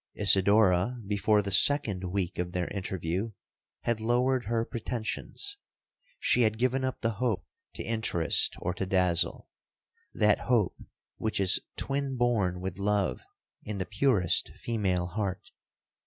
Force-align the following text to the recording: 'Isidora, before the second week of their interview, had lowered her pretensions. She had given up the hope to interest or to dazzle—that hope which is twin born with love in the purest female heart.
'Isidora, 0.15 0.99
before 1.05 1.43
the 1.43 1.51
second 1.51 2.03
week 2.05 2.39
of 2.39 2.53
their 2.53 2.67
interview, 2.69 3.33
had 3.81 3.99
lowered 3.99 4.45
her 4.45 4.65
pretensions. 4.65 5.57
She 6.19 6.41
had 6.41 6.57
given 6.57 6.83
up 6.83 7.01
the 7.01 7.11
hope 7.11 7.45
to 7.75 7.83
interest 7.83 8.55
or 8.61 8.73
to 8.73 8.87
dazzle—that 8.87 10.39
hope 10.39 10.81
which 11.17 11.39
is 11.39 11.59
twin 11.77 12.17
born 12.17 12.61
with 12.61 12.79
love 12.79 13.21
in 13.63 13.77
the 13.77 13.85
purest 13.85 14.49
female 14.57 15.05
heart. 15.05 15.51